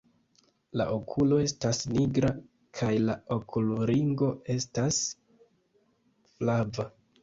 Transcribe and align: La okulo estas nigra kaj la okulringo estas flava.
La 0.79 0.87
okulo 0.93 1.37
estas 1.49 1.83
nigra 1.91 2.33
kaj 2.81 2.91
la 3.05 3.19
okulringo 3.39 4.35
estas 4.59 5.03
flava. 6.35 6.93